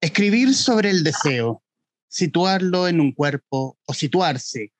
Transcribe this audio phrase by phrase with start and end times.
[0.00, 1.64] Escribir sobre el deseo,
[2.06, 4.72] situarlo en un cuerpo o situarse,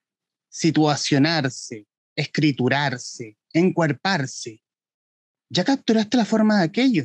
[0.49, 4.62] situacionarse, escriturarse, encuerparse.
[5.51, 7.04] Ya capturaste la forma de aquello.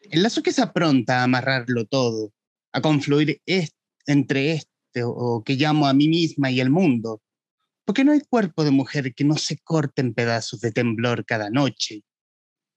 [0.00, 2.32] El lazo que se apronta a amarrarlo todo,
[2.72, 3.42] a confluir
[4.06, 7.22] entre este o que llamo a mí misma y el mundo.
[7.84, 11.50] Porque no hay cuerpo de mujer que no se corte en pedazos de temblor cada
[11.50, 12.04] noche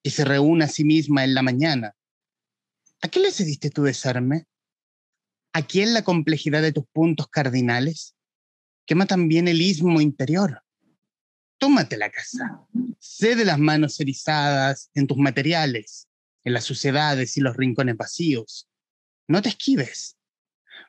[0.03, 1.95] y se reúna a sí misma en la mañana
[3.05, 4.47] ¿A qué le cediste tu desarme?
[5.53, 8.15] ¿A quién la complejidad de tus puntos cardinales?
[8.87, 10.63] Quema también el istmo interior.
[11.59, 12.65] Tómate la casa.
[12.97, 16.07] Cede las manos erizadas en tus materiales,
[16.43, 18.67] en las suciedades y los rincones vacíos.
[19.27, 20.17] No te esquives.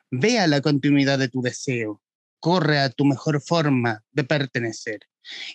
[0.09, 2.01] Ve a la continuidad de tu deseo.
[2.39, 5.01] Corre a tu mejor forma de pertenecer.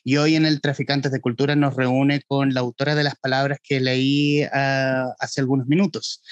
[0.05, 3.59] Y hoy en el Traficantes de Cultura nos reúne con la autora de las palabras
[3.61, 6.23] que leí uh, hace algunos minutos,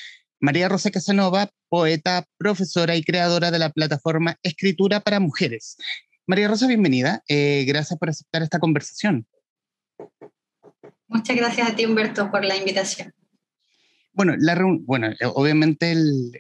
[0.41, 5.77] María Rosa Casanova, poeta, profesora y creadora de la plataforma Escritura para Mujeres.
[6.27, 7.23] María Rosa, bienvenida.
[7.29, 9.27] Eh, gracias por aceptar esta conversación.
[11.09, 13.13] Muchas gracias a ti, Humberto, por la invitación.
[14.15, 15.95] Bueno, la, bueno eh, obviamente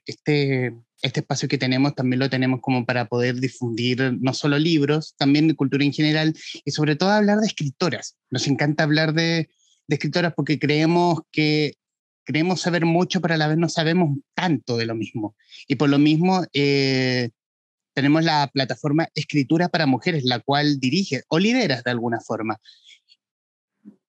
[0.07, 5.15] este, este espacio que tenemos también lo tenemos como para poder difundir no solo libros,
[5.19, 8.17] también cultura en general y sobre todo hablar de escritoras.
[8.31, 9.51] Nos encanta hablar de,
[9.89, 11.75] de escritoras porque creemos que
[12.31, 15.35] creemos saber mucho, pero a la vez no sabemos tanto de lo mismo.
[15.67, 17.31] Y por lo mismo eh,
[17.93, 22.57] tenemos la plataforma Escritura para Mujeres, la cual dirige o lideras de alguna forma.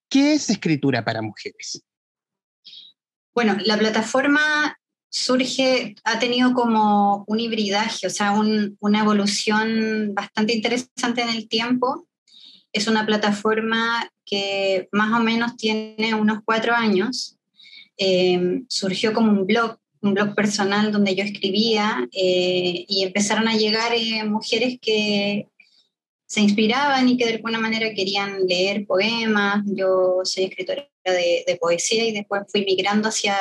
[0.08, 1.84] ¿Qué es Escritura para Mujeres?
[3.34, 4.78] Bueno, la plataforma
[5.10, 12.08] surge, ha tenido como un hibridaje, o sea, una evolución bastante interesante en el tiempo.
[12.72, 17.40] Es una plataforma que más o menos tiene unos cuatro años
[18.04, 23.56] eh, surgió como un blog, un blog personal donde yo escribía eh, y empezaron a
[23.56, 25.48] llegar eh, mujeres que
[26.26, 29.64] se inspiraban y que de alguna manera querían leer poemas.
[29.68, 33.36] Yo soy escritora de, poesía y después fui migrando hacia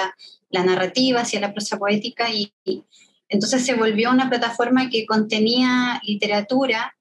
[0.51, 2.53] la narrativa, hacia la prosa poética y
[3.31, 6.95] entonces se volvió una plataforma que contenía literatura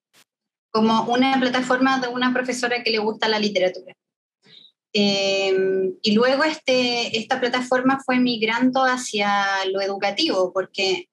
[0.72, 3.94] como una plataforma de una profesora que le gusta la literatura.
[4.91, 11.09] Em, y luego este, esta plataforma fue migrando hacia lo educativo, porque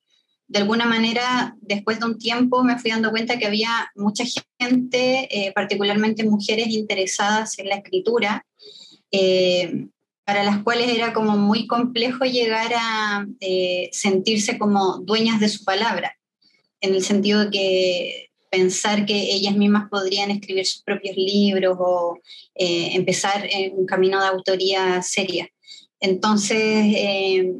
[0.48, 4.24] de alguna manera, después de un tiempo, me fui dando cuenta que había mucha
[4.58, 8.46] gente, eh, particularmente mujeres interesadas en la escritura,
[9.10, 9.88] eh,
[10.24, 15.64] para las cuales era como muy complejo llegar a eh, sentirse como dueñas de su
[15.64, 16.16] palabra,
[16.80, 22.18] en el sentido de que pensar que ellas mismas podrían escribir sus propios libros o
[22.54, 25.48] eh, empezar en un camino de autoría seria.
[26.00, 27.52] Entonces, eh,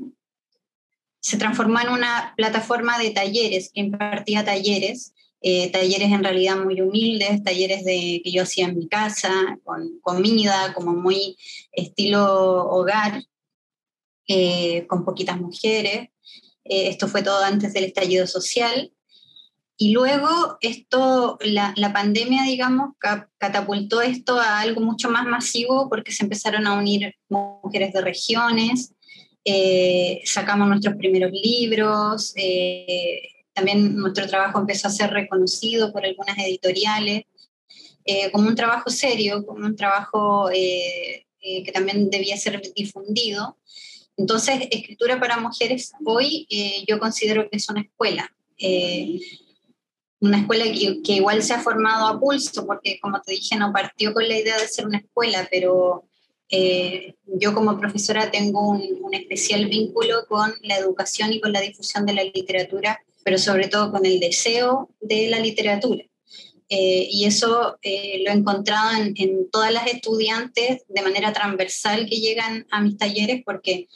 [1.20, 6.80] se transformó en una plataforma de talleres, que impartía talleres, eh, talleres en realidad muy
[6.80, 11.36] humildes, talleres de, que yo hacía en mi casa, con comida, como muy
[11.72, 13.22] estilo hogar,
[14.88, 16.08] con poquitas mujeres.
[16.64, 18.92] esto fue todo antes del estallido social
[19.78, 22.94] y luego esto, la, la, pandemia, digamos,
[23.36, 28.94] catapultó esto a algo mucho más masivo porque se empezaron a unir mujeres de regiones,
[29.44, 33.20] eh, sacamos nuestros primeros libros, eh,
[33.52, 37.24] también nuestro trabajo empezó a ser reconocido por algunas editoriales,
[38.06, 43.56] eh, como un trabajo serio, como un trabajo que también debía ser difundido.
[44.16, 46.48] Entonces, Escritura para Mujeres hoy
[46.88, 48.32] yo considero que es una escuela
[50.20, 54.14] una escuela que, igual se ha formado a pulso, porque como te dije, no partió
[54.14, 56.04] con la idea de ser una escuela, pero
[56.48, 62.06] eh, yo como profesora tengo un, especial vínculo con la educación y con la difusión
[62.06, 66.04] de la literatura, pero sobre todo con el deseo de la literatura.
[66.68, 72.06] Eh, y eso eh, lo he encontrado en, en, todas las estudiantes de manera transversal
[72.06, 73.86] que llegan a mis talleres, porque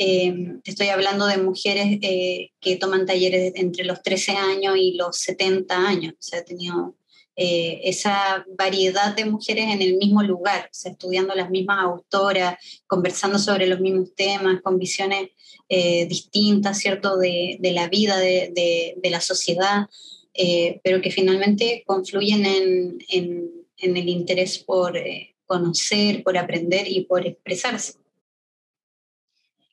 [0.00, 5.18] eh, estoy hablando de mujeres eh, que toman talleres entre los 13 años y los
[5.18, 6.14] 70 años.
[6.14, 6.94] O sea, he tenido
[7.34, 12.56] eh, esa variedad de mujeres en el mismo lugar, o sea, estudiando las mismas autoras,
[12.86, 15.30] conversando sobre los mismos temas, con visiones
[16.08, 19.86] distintas, ¿cierto?, de, la vida, de, la sociedad,
[20.82, 24.98] pero que finalmente confluyen en, en, en el interés por
[25.44, 27.98] conocer, por aprender y por expresarse.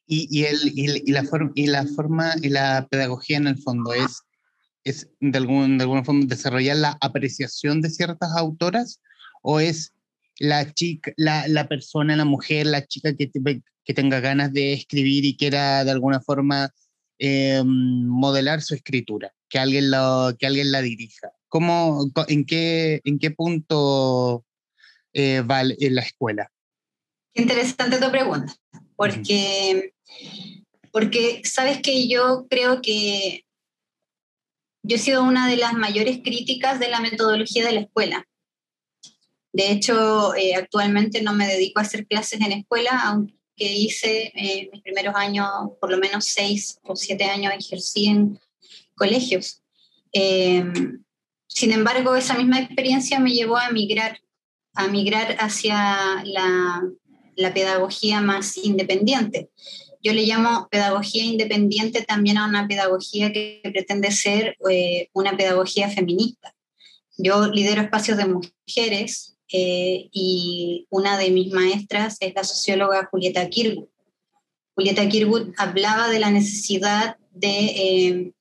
[0.08, 1.24] Y, y, el, y, la
[1.56, 4.22] y la forma y la pedagogía en el fondo es,
[4.84, 9.02] es de, algún, de alguna forma desarrollar la apreciación de ciertas autoras
[9.42, 9.94] o es
[10.38, 13.32] la chica, la, la persona, la mujer, la chica que,
[13.84, 16.72] que tenga ganas de escribir y quiera de alguna forma
[17.66, 21.32] modelar su escritura, que alguien, lo, que alguien la dirija.
[21.48, 24.46] ¿Cómo, en, qué, ¿En qué punto
[25.16, 26.52] va en la escuela?
[27.34, 28.54] Interesante tu pregunta,
[28.96, 29.94] porque,
[30.92, 33.46] porque sabes que yo creo que
[34.82, 38.28] yo he sido una de las mayores críticas de la metodología de la escuela.
[39.52, 44.70] De hecho, eh, actualmente no me dedico a hacer clases en escuela, aunque hice eh,
[44.72, 45.48] mis primeros años,
[45.82, 48.40] por lo menos seis o siete años, ejercí en
[48.96, 49.64] colegios.
[50.12, 51.04] Em,
[51.48, 54.20] sin embargo, esa misma experiencia me llevó a migrar,
[54.74, 56.84] a migrar hacia la,
[57.36, 59.50] la pedagogía más independiente.
[60.06, 65.90] Yo le llamo pedagogía independiente también a una pedagogía que pretende ser eh, una pedagogía
[65.90, 66.54] feminista.
[67.18, 73.50] Yo lidero espacios de mujeres eh, y una de mis maestras es la socióloga Julieta
[73.50, 73.88] Kirwood.
[74.76, 78.32] Julieta Kirwood hablaba de la necesidad de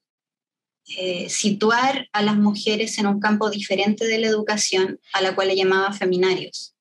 [0.99, 5.49] eh, situar a las mujeres en un campo diferente de la educación, a la cual
[5.49, 6.75] le llamaba feminarios.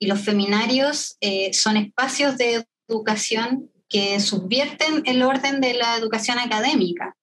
[0.00, 1.18] Y los feminarios
[1.52, 7.16] son espacios de educación que subvierten el orden de la educación académica.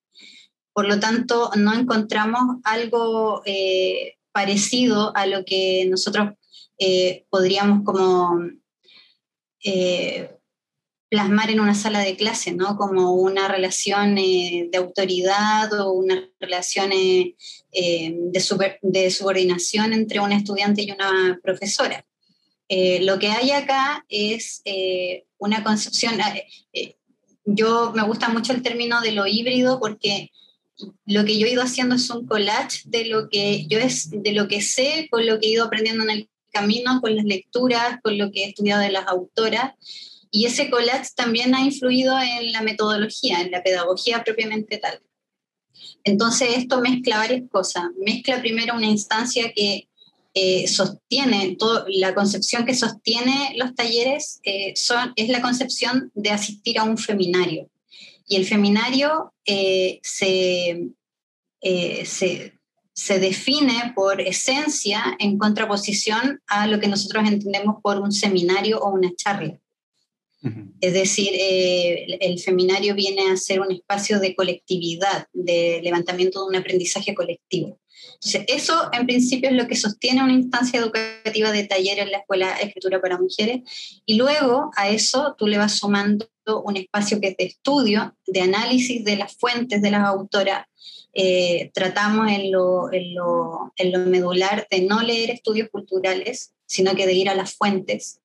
[0.74, 6.34] Por lo tanto, no encontramos algo eh, parecido a lo que nosotros
[6.78, 8.42] eh, podríamos como
[9.64, 10.32] eh,
[11.10, 12.76] plasmar en una sala de clase, ¿no?
[12.76, 17.38] Como una relación de autoridad o una relación de,
[17.72, 22.06] de, subordinación entre un estudiante y una profesora.
[22.70, 24.64] Lo que hay acá es
[25.46, 26.20] una concepción.
[26.20, 26.96] Eh, eh,
[27.46, 30.32] yo me gusta mucho el término de lo híbrido porque
[31.06, 34.34] lo que yo he ido haciendo es un collage de lo que yo es de
[34.34, 38.00] lo que sé con lo que he ido aprendiendo en el camino con las lecturas
[38.04, 39.74] con lo que he estudiado de las autoras
[40.32, 45.00] y ese collage también ha influido en la metodología en la pedagogía propiamente tal
[46.04, 49.88] entonces esto mezcla varias cosas mezcla primero una instancia que
[50.38, 54.74] eh, sostiene, todo, la concepción que sostiene los talleres eh,
[55.16, 57.70] es la concepción de asistir a un feminario.
[58.28, 60.90] Y el feminario eh, se,
[61.62, 62.54] se,
[62.94, 68.90] se, define por esencia en contraposición a lo que nosotros entendemos por un seminario o
[68.90, 69.58] una charla.
[70.82, 76.56] Es decir, el feminario viene a ser un espacio de colectividad, de levantamiento de un
[76.56, 77.80] aprendizaje colectivo.
[78.16, 82.20] Entonces, eso en principio es lo que sostiene una instancia educativa de taller en la
[82.20, 83.62] Escuela Escritura para Mujeres.
[84.06, 86.28] Y luego a eso tú le vas sumando
[86.64, 90.66] un espacio que es de estudio, de análisis de las fuentes de las autoras.
[91.14, 92.90] Eh, tratamos en lo,
[94.08, 98.20] medular de no leer estudios culturales, sino que de ir a las fuentes,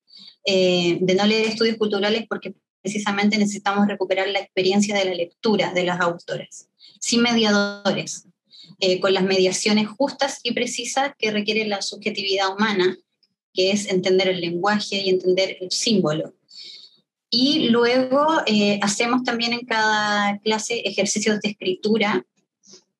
[0.44, 5.74] eh, de no leer estudios culturales porque precisamente necesitamos recuperar la experiencia de la lectura
[5.74, 8.24] de las autoras, sin mediadores,
[8.78, 12.96] eh, con las mediaciones justas y precisas que requiere la subjetividad humana,
[13.52, 16.32] que es entender el lenguaje y entender el símbolo.
[17.28, 22.24] Y luego eh, hacemos también en cada clase ejercicios de escritura,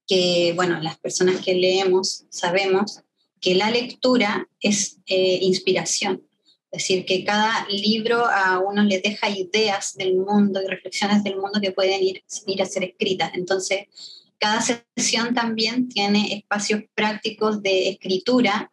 [0.07, 3.01] que, bueno, las personas que leemos sabemos
[3.41, 6.23] que la lectura es inspiración.
[6.71, 11.37] Es decir, que cada libro a uno le deja ideas del mundo y reflexiones del
[11.37, 13.33] mundo que pueden ir, ir a ser escritas.
[13.35, 13.89] Entonces,
[14.39, 18.71] cada sesión también tiene espacios prácticos de escritura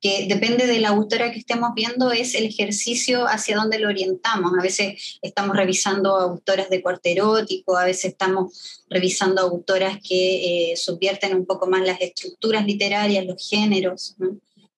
[0.00, 4.52] que depende de la autora que estemos viendo, es el ejercicio hacia donde lo orientamos.
[4.56, 10.76] A veces estamos revisando autoras de cuarto erótico, a veces estamos revisando autoras que eh,
[10.76, 14.14] subvierten un poco más las estructuras literarias, los géneros.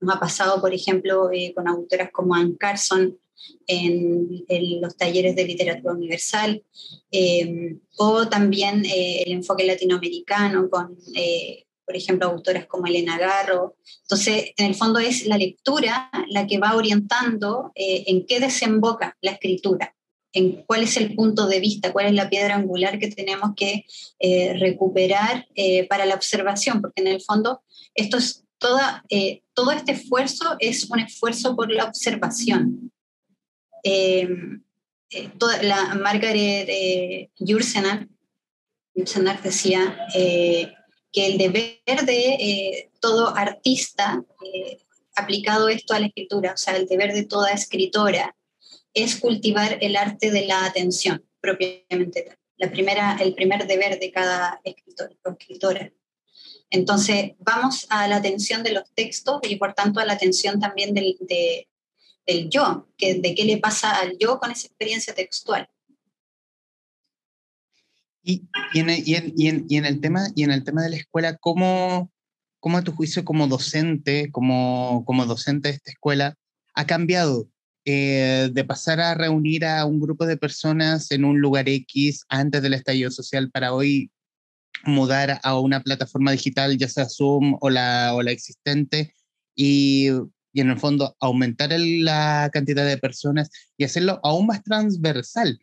[0.00, 3.18] Nos ha pasado, por ejemplo, eh, con autoras como Anne Carson,
[3.66, 6.62] en, los talleres de literatura universal,
[7.10, 13.76] eh, o también eh, el enfoque latinoamericano con, eh, por ejemplo, autoras como Elena Garro.
[14.02, 19.32] Entonces, en el fondo es la lectura la que va orientando en qué desemboca la
[19.32, 19.94] escritura
[20.32, 23.84] en cuál es el punto de vista, cuál es la piedra angular que tenemos que
[24.60, 25.48] recuperar
[25.88, 27.62] para la observación, porque en el fondo
[27.96, 29.04] esto es toda,
[29.54, 32.92] todo este esfuerzo es un esfuerzo por la observación.
[33.82, 34.28] Eh,
[35.10, 35.30] eh,
[35.62, 38.08] la Margaret eh, Jursenar,
[39.42, 44.22] decía que el deber de todo artista,
[45.16, 48.36] aplicado esto a la escritura, o sea, el deber de toda escritora,
[48.94, 54.60] es cultivar el arte de la atención, propiamente La primera, el primer deber de cada
[54.64, 55.90] escritora.
[56.70, 60.94] Entonces, vamos a la atención de los textos y por tanto a la atención también
[60.94, 61.66] de,
[62.26, 65.68] del yo, que, de qué le pasa al yo con esa experiencia textual.
[68.22, 68.88] Y, en,
[69.84, 72.12] el tema, y en el tema de la escuela, ¿cómo,
[72.60, 76.36] cómo a tu juicio como docente, como, como docente de esta escuela,
[76.74, 77.48] ha cambiado
[77.84, 82.62] eh, de pasar a reunir a un grupo de personas en un lugar X antes
[82.62, 84.12] del estallido social para hoy
[84.84, 89.14] mudar a una plataforma digital, ya sea Zoom o la, o la existente,
[89.54, 90.08] y,
[90.52, 95.60] y en el fondo aumentar la cantidad de personas y hacerlo aún más transversal.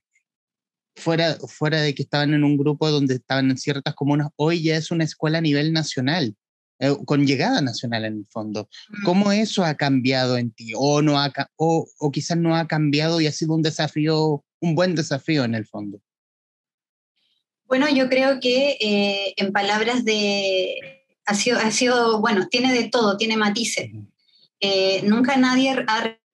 [0.96, 4.78] Fuera, fuera de que estaban en un grupo donde estaban en ciertas comunas, hoy ya
[4.78, 6.36] es una escuela a nivel nacional,
[6.80, 8.68] eh, con llegada nacional en el fondo.
[8.90, 9.04] Mm.
[9.04, 10.74] ¿Cómo eso ha cambiado en ti?
[10.76, 14.74] O, no ha, o, o quizás no ha cambiado y ha sido un desafío, un
[14.74, 16.02] buen desafío en el fondo.
[17.68, 21.04] Bueno, yo creo que eh, en palabras de...
[21.26, 23.92] Ha sido, ha sido, bueno, tiene de todo, tiene matices.
[24.62, 25.76] Eh, nunca nadie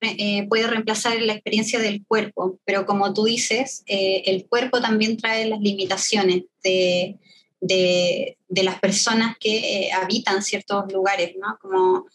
[0.02, 5.48] eh, puede reemplazar la experiencia del cuerpo, pero como tú dices, el cuerpo también trae
[5.48, 7.18] las limitaciones de,
[7.66, 11.58] de, las personas que habitan ciertos lugares, ¿no?
[11.60, 12.06] Como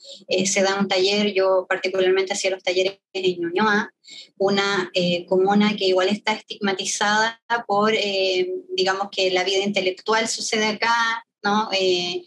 [0.46, 3.94] se da un taller, yo particularmente hacía los talleres en Ñuñoa,
[4.38, 10.66] una eh, comuna que igual está estigmatizada por, eh, digamos que la vida intelectual sucede
[10.66, 11.70] acá, ¿no?
[11.72, 12.24] Eh,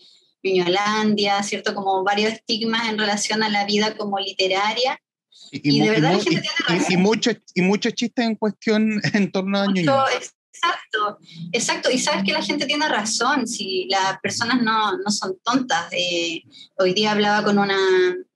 [1.45, 1.75] ¿cierto?
[1.75, 5.01] Como varios estigmas en relación a la vida como literaria.
[5.51, 6.93] Y, de verdad la gente tiene razón.
[6.93, 10.07] Y, muchos y muchos chistes en cuestión en torno a Ñuñoa.
[10.55, 11.19] Exacto,
[11.53, 11.91] exacto.
[11.91, 15.91] Y sabes que la gente tiene razón, si las personas no, no son tontas.
[16.79, 17.79] hoy día hablaba con una,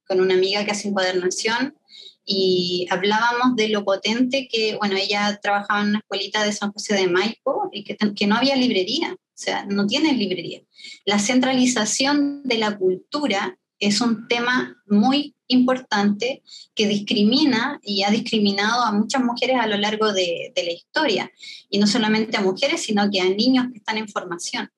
[0.06, 1.76] con una amiga que hace encuadernación
[2.24, 6.94] y hablábamos de lo potente que, bueno, ella trabajaba en una escuelita de San José
[6.94, 10.62] de Maipo y que, que no había librería, o sea, no tiene librería.
[11.04, 16.42] La centralización de la cultura es un tema muy importante
[16.74, 21.30] que discrimina y ha discriminado a muchas mujeres a lo largo de, la historia,
[21.70, 24.70] y no solamente a mujeres, sino que a niños que están en formación,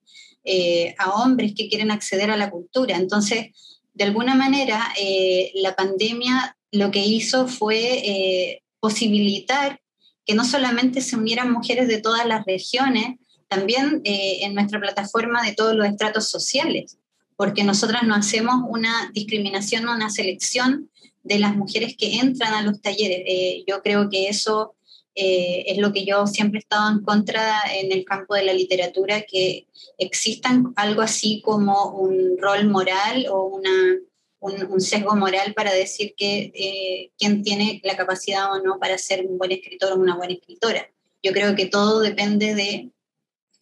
[0.44, 2.96] eh, a hombres que quieren acceder a la cultura.
[2.96, 3.48] Entonces,
[3.94, 9.80] de alguna manera, eh, la pandemia lo que hizo fue eh, posibilitar
[10.26, 13.16] que no solamente se unieran mujeres de todas las regiones,
[13.48, 16.97] también en nuestra plataforma de todos los estratos sociales,
[17.38, 20.90] porque nosotras no hacemos una discriminación o una selección
[21.22, 23.22] de las mujeres que entran a los talleres.
[23.26, 24.74] Eh, yo creo que eso
[25.20, 29.22] es lo que yo siempre he estado en contra en el campo de la literatura,
[29.22, 29.66] que
[29.98, 33.98] existan algo así como un rol moral o una
[34.40, 39.26] un, sesgo moral para decir que eh, quién tiene la capacidad o no para ser
[39.26, 40.88] un buen escritor o una buena escritora.
[41.22, 42.90] Yo creo que todo depende de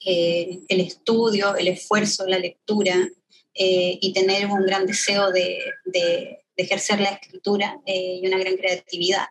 [0.04, 3.08] eh, el estudio, el esfuerzo, la lectura
[3.58, 9.26] eh, y tener un gran deseo de, de, ejercer la escritura y una gran creatividad.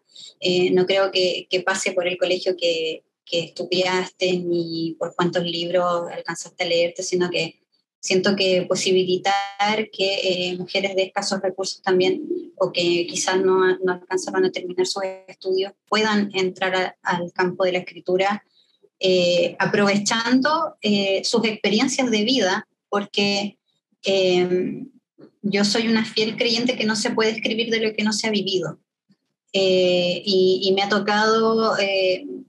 [0.73, 6.11] no creo que, que, pase por el colegio que, que estudiaste ni por cuántos libros
[6.11, 7.59] alcanzaste a leerte, sino que
[7.99, 12.21] siento que posibilitar que eh, mujeres de escasos recursos también
[12.55, 17.71] o que quizás no, no alcanzaron a terminar sus estudios puedan entrar al campo de
[17.71, 18.43] la escritura
[18.99, 23.57] eh, aprovechando eh, sus experiencias de vida, porque
[24.05, 24.89] em,
[25.41, 28.27] yo soy una fiel creyente que no se puede escribir de lo que no se
[28.27, 28.79] ha vivido.
[29.57, 31.77] Y, y, me ha tocado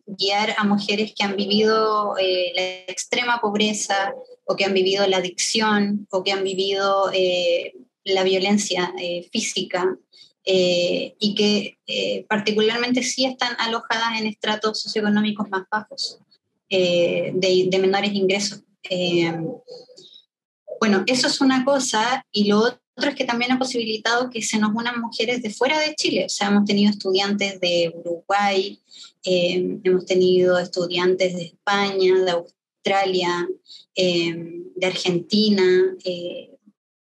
[0.06, 4.12] guiar a mujeres que han vivido la extrema pobreza,
[4.46, 9.96] o que han vivido la adicción o que han vivido eh, la violencia eh, física
[10.44, 16.20] eh, y que particularmente sí están alojadas en estratos socioeconómicos más bajos,
[16.70, 17.32] de,
[17.68, 18.62] de, menores ingresos.
[20.80, 22.80] Bueno, eso es una cosa y lo otro
[23.10, 26.28] es que también ha posibilitado que se nos unan mujeres de fuera de Chile, o
[26.28, 28.80] sea, hemos tenido estudiantes de Uruguay,
[29.22, 33.48] hemos tenido estudiantes de España, de Australia,
[33.98, 36.50] Em, de Argentina, eh,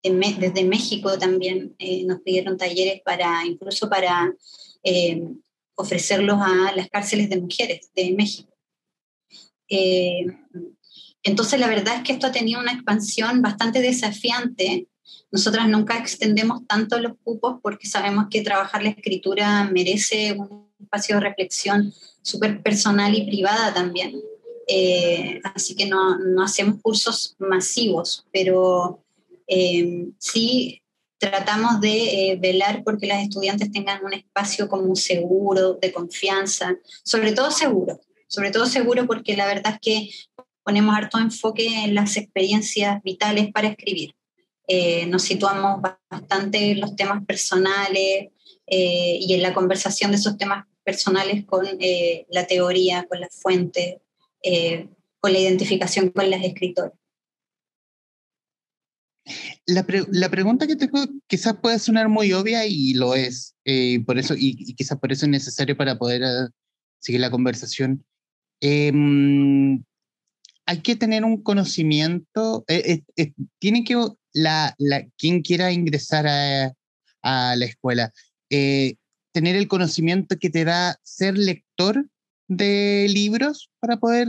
[0.02, 4.34] desde México también eh, nos pidieron talleres para, incluso para
[5.74, 8.56] ofrecerlos a las cárceles de mujeres de México.
[11.22, 14.86] Entonces, la verdad es que esto ha tenido una expansión bastante desafiante.
[15.30, 21.16] Nosotras nunca extendemos tanto los cupos porque sabemos que trabajar la escritura merece un espacio
[21.16, 24.20] de reflexión súper personal y privada también.
[24.68, 29.02] Eh, así que no, no, hacemos cursos masivos, pero
[29.46, 30.82] eh, sí
[31.18, 37.32] tratamos de eh, velar porque las estudiantes tengan un espacio como seguro, de confianza, sobre
[37.32, 40.10] todo seguro, sobre todo seguro porque la verdad es que
[40.68, 44.14] ponemos harto enfoque en las experiencias vitales para escribir.
[45.08, 48.28] nos situamos bastante en los temas personales
[48.66, 51.66] y en la conversación de esos temas personales con
[52.28, 54.02] la teoría, con la fuente,
[54.42, 54.88] eh,
[55.20, 56.92] con la identificación con las escritoras.
[59.66, 59.84] La,
[60.30, 64.74] pregunta que tengo quizás puede sonar muy obvia y lo es, eh, por eso, y,
[64.74, 66.50] quizás por eso es necesario para poder eh,
[66.98, 68.04] seguir la conversación.
[68.60, 69.82] Em,
[70.68, 73.02] hay que tener un conocimiento, eh,
[73.58, 73.96] tiene que,
[74.34, 76.72] la, la, quien quiera ingresar a,
[77.22, 78.12] a la escuela,
[78.48, 82.06] tener el conocimiento que te da ser lector
[82.48, 84.28] de libros para poder,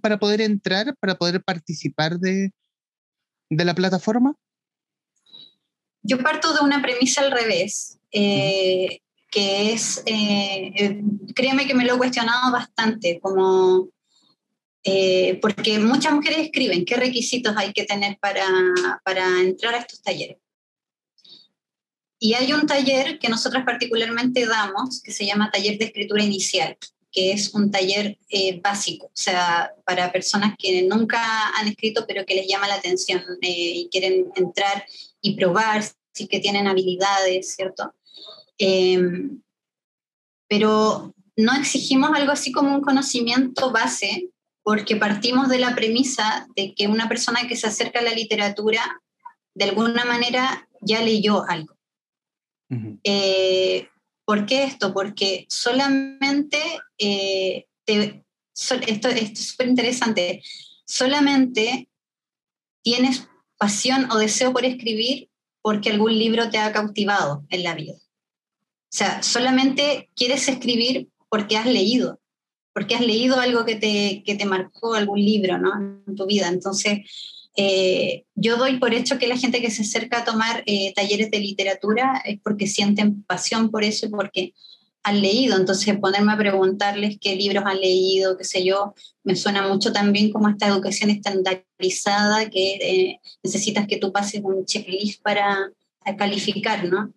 [0.00, 2.52] para poder entrar, para poder participar de,
[3.50, 4.34] de la plataforma?
[6.02, 9.00] Yo parto de una premisa al revés, eh,
[9.30, 11.02] que es, eh, eh,
[11.34, 13.88] créeme que me lo he cuestionado bastante, como,
[15.40, 18.46] porque muchas mujeres escriben qué requisitos hay que tener para,
[19.02, 20.36] para entrar a estos talleres.
[22.18, 26.76] Y hay un taller que nosotros particularmente damos, que se llama Taller de Escritura Inicial,
[27.12, 32.24] que es un taller eh, básico, o sea, para personas que nunca han escrito pero
[32.26, 34.86] que les llama la atención eh, y quieren entrar
[35.20, 37.94] y probar si que tienen habilidades, ¿cierto?
[38.58, 39.42] Em,
[40.48, 44.30] pero no exigimos algo así como un conocimiento base,
[44.64, 49.00] porque partimos de la premisa de que una persona que se acerca a la literatura,
[49.54, 51.76] de alguna manera ya leyó algo.
[54.24, 54.92] ¿Por qué esto?
[54.94, 56.58] Porque solamente,
[56.98, 60.42] eh, esto, es súper interesante,
[60.86, 61.88] solamente
[62.82, 63.28] tienes
[63.58, 65.28] pasión o deseo por escribir
[65.62, 67.94] porque algún libro te ha cautivado en la vida.
[67.94, 72.20] O sea, solamente quieres escribir porque has leído,
[72.74, 75.70] porque has leído algo que te, que te marcó algún libro ¿no?
[76.06, 76.48] en tu vida.
[76.48, 76.98] Entonces,
[77.56, 81.30] eh, yo doy por hecho que la gente que se acerca a tomar eh, talleres
[81.30, 84.54] de literatura es porque sienten pasión por eso y porque
[85.04, 85.56] han leído.
[85.56, 90.32] Entonces, ponerme a preguntarles qué libros han leído, qué sé yo, me suena mucho también
[90.32, 95.70] como esta educación estandarizada que eh, necesitas que tú pases un checklist para
[96.18, 97.14] calificar, ¿no?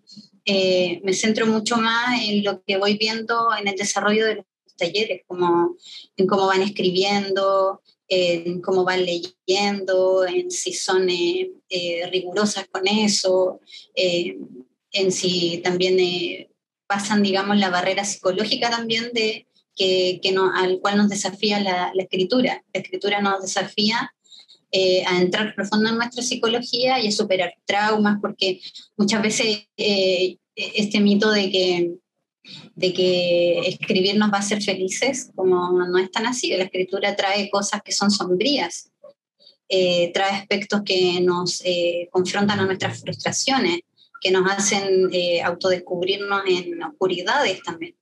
[1.04, 4.46] me centro mucho más en lo que voy viendo en el desarrollo de los
[4.78, 5.76] talleres, como
[6.16, 12.88] en cómo van escribiendo, en cómo van leyendo, en si son eh, eh, rigurosas con
[12.88, 13.60] eso,
[13.96, 14.38] eh,
[14.92, 16.48] en si también
[16.88, 21.92] pasan, digamos, la barrera psicológica también de que, que no, al cual nos desafía la,
[21.94, 22.64] la, escritura.
[22.74, 24.12] La escritura nos desafía
[25.06, 28.62] a entrar profundo en nuestra psicología y a superar traumas, porque
[28.96, 31.92] muchas veces este mito de que
[32.76, 36.50] de que escribir nos va a hacer felices, como no es tan así.
[36.56, 38.92] La escritura trae cosas que son sombrías,
[39.70, 43.80] eh, trae aspectos que nos eh, confrontan a nuestras frustraciones,
[44.22, 47.96] que nos hacen eh, autodescubrirnos en oscuridades también.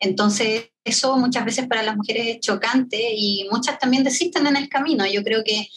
[0.00, 4.68] Entonces, eso muchas veces para las mujeres es chocante y muchas también desisten en el
[4.68, 5.06] camino.
[5.06, 5.68] Yo creo que,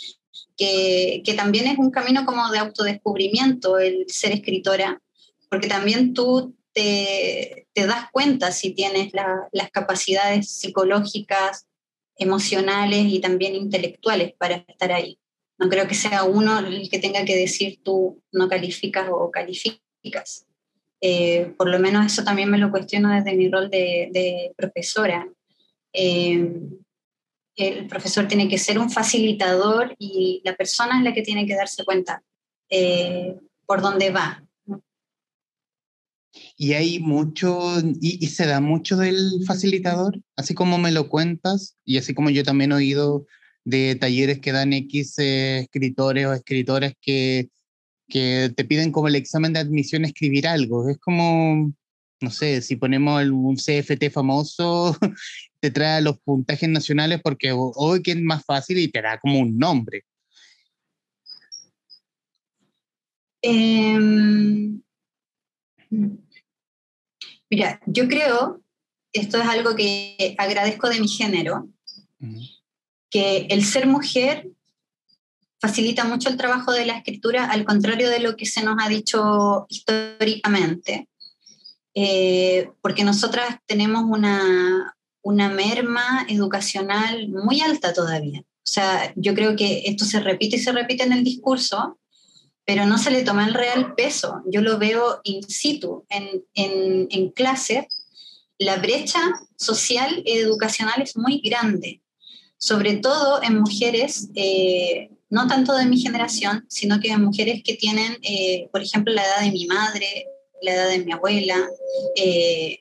[0.58, 5.02] que, que también es un camino como de autodescubrimiento el ser escritora,
[5.50, 11.68] porque también tú te, das cuenta si tienes las capacidades psicológicas,
[12.18, 15.18] emocionales y también intelectuales para estar ahí.
[15.58, 20.46] No creo que sea uno el que tenga que decir tú no calificas o calificas.
[21.02, 25.28] Eh, por lo menos eso también me lo cuestiono desde mi rol de, profesora.
[25.94, 26.60] Eh,
[27.56, 31.56] el profesor tiene que ser un facilitador y la persona es la que tiene que
[31.56, 32.22] darse cuenta
[32.70, 33.34] eh,
[33.66, 34.45] por dónde va
[36.58, 41.98] y hay mucho, y, se da mucho del facilitador, así como me lo cuentas, y
[41.98, 43.26] así como yo también he oído
[43.66, 47.50] de talleres que dan X eh, escritores o escritoras que,
[48.08, 50.90] que te piden como el examen de admisión escribir algo.
[50.90, 51.74] Es como,
[52.22, 54.98] no sé, si ponemos un CFT famoso,
[55.60, 59.40] te trae los puntajes nacionales porque hoy que es más fácil y te da como
[59.40, 60.04] un nombre.
[63.42, 64.82] Em,
[67.56, 68.62] Mira, yo creo,
[69.14, 71.70] esto es algo que agradezco de mi género,
[73.10, 74.50] que el ser mujer
[75.62, 78.90] facilita mucho el trabajo de la escritura, al contrario de lo que se nos ha
[78.90, 81.08] dicho históricamente,
[81.94, 88.42] eh, porque nosotras tenemos una, una merma educacional muy alta todavía.
[88.42, 92.00] O sea, yo creo que esto se repite y se repite en el discurso,
[92.66, 94.42] pero no se le toma el real peso.
[94.48, 97.88] Yo lo veo in situ, en, en, en clase.
[98.58, 99.20] La brecha
[99.56, 102.02] social y educacional es muy grande,
[102.58, 107.76] sobre todo en mujeres, eh, no tanto de mi generación, sino que en mujeres que
[107.76, 110.26] tienen, eh, por ejemplo, la edad de mi madre,
[110.62, 111.70] la edad de mi abuela,
[112.16, 112.80] eh,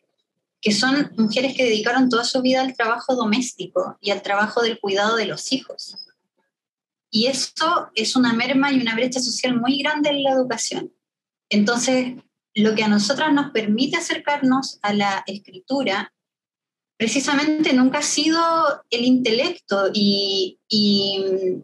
[0.60, 4.80] que son mujeres que dedicaron toda su vida al trabajo doméstico y al trabajo del
[4.80, 5.96] cuidado de los hijos.
[7.14, 10.92] Y esto es una merma y una brecha social muy grande en la educación.
[11.48, 12.14] Entonces,
[12.54, 16.12] lo que a nosotras nos permite acercarnos a la escritura,
[16.96, 18.42] precisamente nunca ha sido
[18.90, 21.60] el intelecto y, y,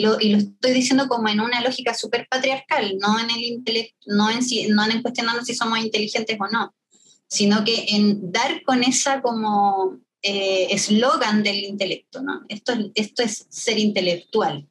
[0.00, 3.98] lo, y lo, estoy diciendo como en una lógica súper patriarcal, no en el intelecto,
[4.06, 4.38] no en,
[4.76, 6.72] no en cuestionando si somos inteligentes o no,
[7.26, 12.44] sino que en dar con esa como eh, eslogan del intelecto, ¿no?
[12.48, 14.68] Esto, esto es ser intelectual.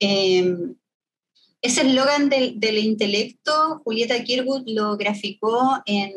[0.00, 0.56] Eh,
[1.60, 6.14] ese eslogan del, del, intelecto, Julieta Kirwood lo graficó en,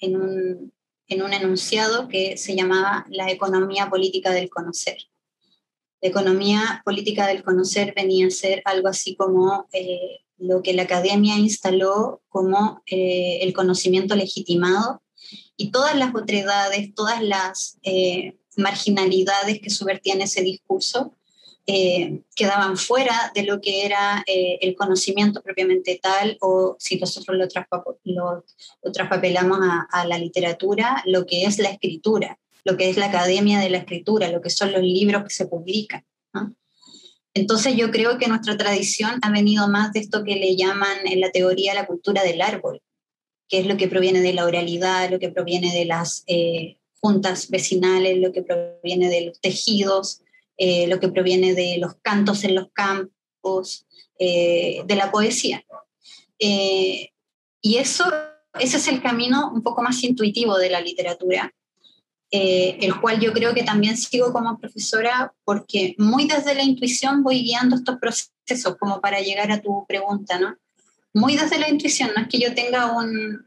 [0.00, 0.72] en, un,
[1.08, 4.98] en, un, enunciado que se llamaba La economía política del conocer.
[6.00, 10.84] La economía política del conocer venía a ser algo así como eh, lo que la
[10.84, 15.01] academia instaló como eh, el conocimiento legitimado
[15.62, 21.14] y todas las otredades, todas las eh, marginalidades que subvertían ese discurso
[21.68, 27.38] eh, quedaban fuera de lo que era eh, el conocimiento propiamente tal, o si nosotros
[27.38, 27.46] lo,
[28.02, 28.44] lo,
[28.92, 33.60] traspapelamos a, a, la literatura, lo que es la escritura, lo que es la academia
[33.60, 36.04] de la escritura, lo que son los libros que se publican.
[37.34, 41.20] Entonces yo creo que nuestra tradición ha venido más de esto que le llaman en
[41.20, 42.82] la teoría la cultura del árbol,
[43.52, 47.50] que es lo que proviene de la oralidad, lo que proviene de las eh, juntas
[47.50, 50.22] vecinales, lo que proviene de los tejidos,
[50.56, 53.86] eh, lo que proviene de los cantos en los campos,
[54.18, 55.62] eh, de la poesía.
[56.38, 58.04] y eso,
[58.58, 61.52] ese es el camino un poco más intuitivo de la literatura,
[62.30, 67.42] el cual yo creo que también sigo como profesora porque muy desde la intuición voy
[67.42, 70.56] guiando estos procesos como para llegar a tu pregunta, ¿no?
[71.14, 73.44] Muy desde la intuición, no es que yo tenga un,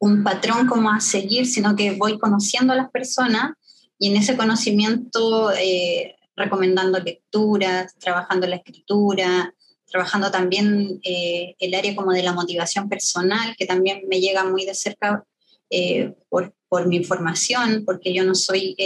[0.00, 3.52] un patrón como a seguir, sino que voy conociendo a las personas
[3.98, 9.54] y en ese conocimiento eh, recomendando lecturas, trabajando la escritura,
[9.86, 14.64] trabajando también eh, el área como de la motivación personal, que también me llega muy
[14.64, 15.24] de cerca
[15.70, 18.76] eh, por, por, mi formación, porque yo no soy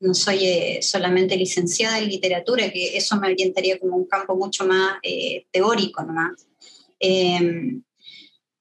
[0.00, 4.66] no soy eh, solamente licenciada en literatura, que eso me orientaría como un campo mucho
[4.66, 6.46] más eh, teórico nomás.
[6.98, 7.82] Em,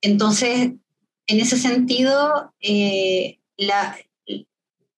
[0.02, 0.72] entonces,
[1.28, 3.98] en ese sentido, eh, la,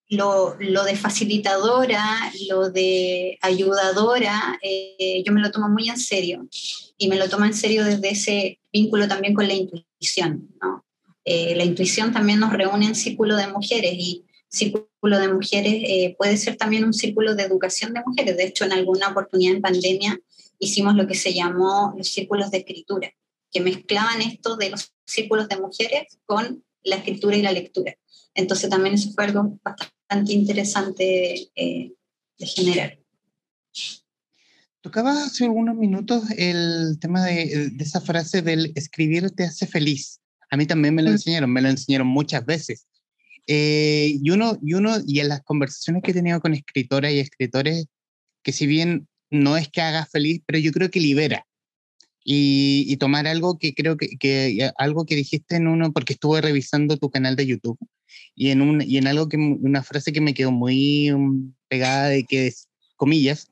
[0.10, 4.60] lo, lo, de facilitadora, lo de ayudadora,
[5.26, 6.47] yo me lo tomo muy en serio
[6.97, 10.50] y me lo tomo en serio desde ese vínculo también con la intuición.
[10.62, 10.84] ¿no?
[11.26, 16.38] la intuición también nos reúne en círculo de mujeres y círculo de mujeres eh, puede
[16.38, 18.38] ser también un círculo de educación de mujeres.
[18.38, 20.20] De hecho, en alguna oportunidad en pandemia
[20.60, 23.12] hicimos lo que se llamó los círculos de escritura,
[23.52, 27.96] que mezclaban esto de los círculos de mujeres con la escritura y la lectura.
[28.34, 31.94] Entonces también eso fue algo bastante interesante eh,
[32.38, 33.00] de generar.
[34.82, 40.22] Tocaba hace algunos minutos el tema de, de, esa frase del escribir te hace feliz.
[40.50, 41.14] A mí también me lo mm.
[41.14, 42.88] enseñaron, me lo enseñaron muchas veces.
[43.48, 47.20] Eh, y, uno, y uno, y en las conversaciones que he tenido con escritoras y
[47.20, 47.86] escritores,
[48.44, 51.46] que si bien no es que haga feliz, pero yo creo que libera.
[52.24, 56.42] Y, y tomar algo que creo que, que, algo que dijiste en uno, porque estuve
[56.42, 57.80] revisando tu canal de YouTube,
[58.36, 62.10] y en, un, y en algo que, una frase que me quedó muy um, pegada
[62.10, 63.48] de que es, comillas,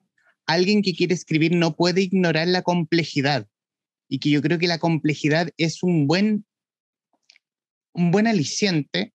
[0.46, 3.48] alguien que quiere escribir no puede ignorar la complejidad.
[4.08, 6.46] Y que yo creo que la complejidad es un buen,
[7.94, 9.15] un buen aliciente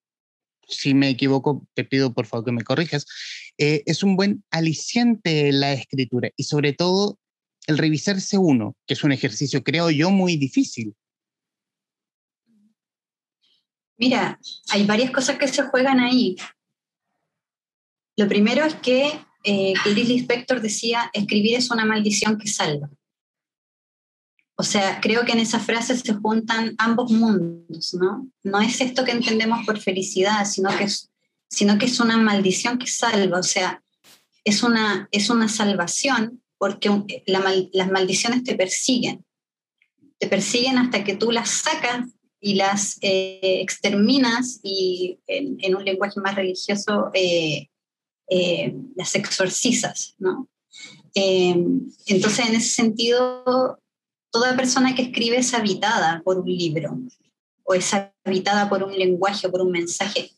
[0.71, 3.07] si me equivoco, te pido por favor que me corrijas,
[3.59, 7.19] eh, es un buen aliciente la escritura y sobre todo
[7.67, 10.95] el revisarse uno, que es un ejercicio, creo yo, muy difícil.
[13.99, 16.37] Mira, hay varias cosas que se juegan ahí.
[18.17, 19.13] Lo primero es que
[19.45, 20.27] eh, Clarice
[20.61, 22.89] decía, escribir es una maldición que salva.
[24.61, 28.29] O sea, creo que en esa frase se juntan ambos mundos, ¿no?
[28.43, 31.09] No es esto que entendemos por felicidad, sino que es,
[31.49, 33.83] sino que es una maldición que salva, o sea,
[34.45, 36.91] es una, es una salvación porque
[37.25, 39.25] las maldiciones te persiguen,
[40.19, 46.21] te persiguen hasta que tú las sacas y las eh, exterminas y en, un lenguaje
[46.21, 47.71] más religioso eh,
[48.29, 50.51] eh, las exorcizas, ¿no?
[51.13, 53.80] entonces, en ese sentido,
[54.31, 56.99] toda persona que escribe es habitada por un libro
[57.65, 57.91] o es
[58.25, 60.31] habitada por un lenguaje o por un mensaje,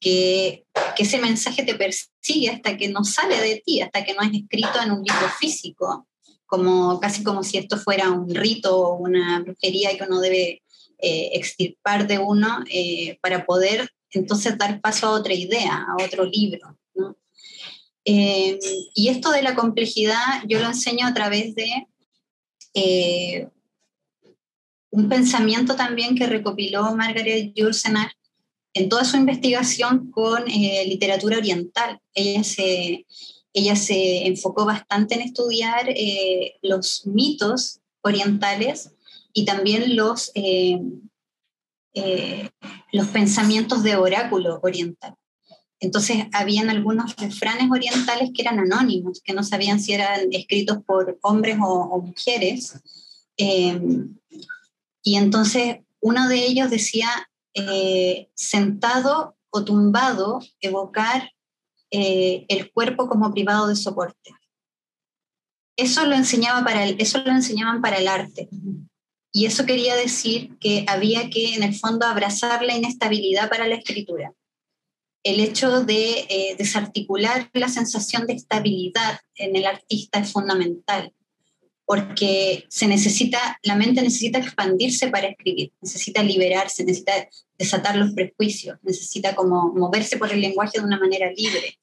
[0.00, 0.64] que,
[0.96, 4.32] que, ese mensaje te persigue hasta que no sale de ti, hasta que no es
[4.32, 6.06] escrito en un libro físico,
[6.46, 10.62] como, casi como si esto fuera un rito o una brujería que uno debe
[10.98, 12.64] extirpar de uno
[13.20, 16.78] para poder entonces dar paso a otra idea, a otro libro.
[18.04, 21.86] y esto de la complejidad yo lo enseño a través de
[24.90, 28.12] un pensamiento también que recopiló Margaret Jursenar
[28.74, 32.00] en toda su investigación con eh, literatura oriental.
[32.12, 33.06] Ella se,
[33.52, 38.92] ella se enfocó bastante en estudiar eh, los mitos orientales
[39.32, 40.80] y también los, eh,
[42.92, 45.14] los pensamientos de oráculo oriental.
[45.80, 51.18] Entonces, habían algunos refranes orientales que eran anónimos, que no sabían si eran escritos por
[51.22, 52.80] hombres o, mujeres.
[53.36, 57.08] Y entonces uno de ellos decía,
[57.54, 61.30] eh, sentado o tumbado, evocar
[61.90, 64.32] eh, el cuerpo como privado de soporte.
[65.76, 68.48] Eso lo, enseñaba para el, eso lo enseñaban para el arte.
[69.32, 73.76] Y eso quería decir que había que, en el fondo, abrazar la inestabilidad para la
[73.76, 74.32] escritura.
[75.24, 81.12] El hecho de eh, desarticular la sensación de estabilidad en el artista es fundamental
[81.86, 87.12] porque se necesita, la mente necesita expandirse para escribir, necesita liberarse, necesita
[87.58, 91.78] desatar los prejuicios, necesita como moverse por el lenguaje de una manera libre.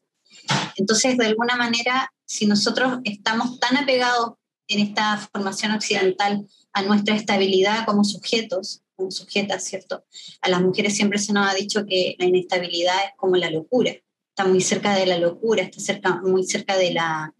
[0.75, 4.33] Entonces, de alguna manera, si nosotros estamos tan apegados
[4.67, 10.05] en esta formación occidental a nuestra estabilidad como sujetos, sujetas, ¿cierto?
[10.41, 13.91] A las mujeres siempre se nos ha dicho que la inestabilidad es como la locura,
[14.29, 17.33] está muy cerca de la locura, está cerca, muy cerca de la,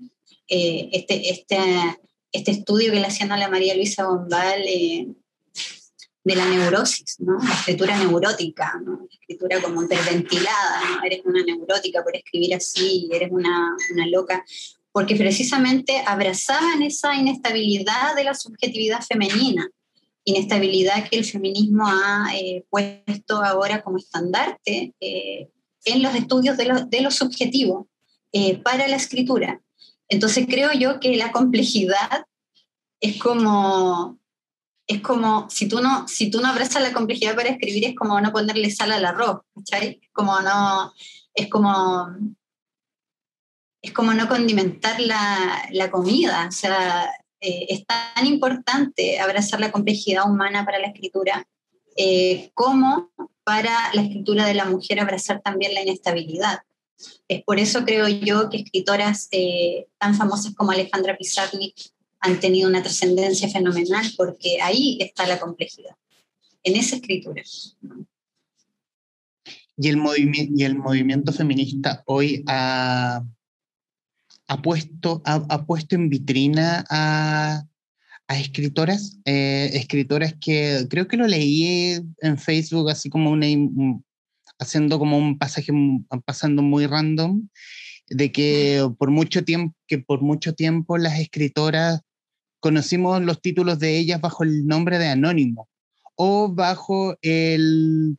[0.48, 1.58] eh, este, este
[2.32, 5.08] este estudio que le hacían a la María Luisa Bombal eh,
[6.24, 7.38] de la neurosis, ¿no?
[7.42, 9.00] la escritura neurótica, ¿no?
[9.00, 11.04] la escritura como interventilada, ¿no?
[11.04, 14.44] eres una neurótica por escribir así, eres una, una loca,
[14.92, 19.70] porque precisamente abrazaban esa inestabilidad de la subjetividad femenina,
[20.24, 25.50] inestabilidad que el feminismo ha eh, puesto ahora como estandarte eh,
[25.86, 27.88] en los estudios de lo, de lo subjetivo
[28.64, 29.62] para la escritura.
[30.08, 32.26] Entonces creo yo que la complejidad
[33.02, 34.20] es como,
[34.88, 38.22] es como si tú no, si tú no abrazas la complejidad para escribir, es como
[38.22, 40.00] no ponerle sal al arroz, ¿cachai?
[40.14, 40.94] Como no,
[41.34, 42.16] es como,
[43.82, 49.71] es como no condimentar la, la comida, o sea, eh, es tan importante abrazar la
[49.71, 51.47] complejidad humana para la escritura
[51.97, 53.12] eh, como
[53.43, 56.60] para la escritura de la mujer abrazar también la inestabilidad.
[57.27, 61.75] Es por eso creo yo que escritoras eh, tan famosas como Alejandra Pizarnik
[62.19, 65.95] han tenido una trascendencia fenomenal porque ahí está la complejidad,
[66.63, 67.41] en esa escritura.
[69.77, 69.97] Y el,
[70.77, 73.23] movimiento feminista hoy ha,
[74.52, 77.64] ha puesto, ha, puesto en vitrina a,
[78.28, 83.48] a escritoras, eh, escritoras que creo que lo leí en Facebook así como una,
[84.60, 85.72] haciendo como un pasaje
[86.26, 87.48] pasando muy random
[88.10, 92.02] de que por mucho tiempo que por mucho tiempo las escritoras
[92.60, 95.70] conocimos los títulos de ellas bajo el nombre de anónimo
[96.16, 98.18] o bajo el,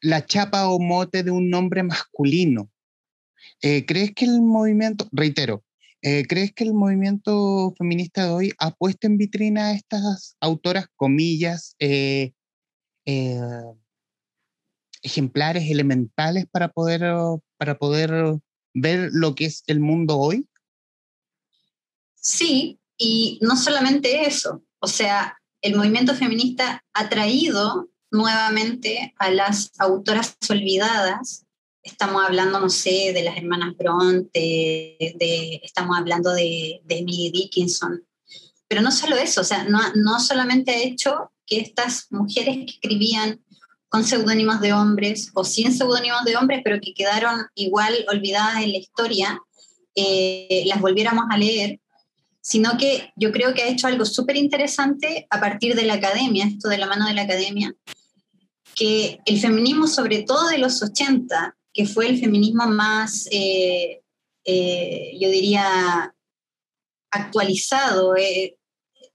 [0.00, 2.68] la chapa o mote de un nombre masculino.
[3.62, 5.64] Eh, ¿Crees que el movimiento, reitero,
[6.02, 10.86] eh, ¿crees que el movimiento feminista de hoy ha puesto en vitrina a estas autoras,
[10.96, 12.32] comillas, eh,
[15.02, 17.02] ejemplares elementales para poder,
[17.56, 18.38] para poder
[18.74, 20.46] ver lo que es el mundo hoy?
[22.14, 29.70] Sí, y no solamente eso, o sea, el movimiento feminista ha traído nuevamente a las
[29.78, 31.46] autoras olvidadas.
[31.90, 38.04] Estamos hablando, no sé, de las hermanas Bronte, de, estamos hablando de, de Emily Dickinson.
[38.68, 42.72] Pero no solo eso, o sea, no, no solamente ha hecho que estas mujeres que
[42.72, 43.40] escribían
[43.88, 48.72] con seudónimos de hombres o sin seudónimos de hombres, pero que quedaron igual olvidadas en
[48.72, 49.40] la historia,
[49.94, 51.80] eh, las volviéramos a leer,
[52.42, 56.44] sino que yo creo que ha hecho algo súper interesante a partir de la academia,
[56.44, 57.74] esto de la mano de la academia,
[58.74, 64.02] que el feminismo, sobre todo de los 80, que fue el feminismo más, eh,
[64.44, 66.14] eh, yo diría,
[67.10, 68.14] actualizado,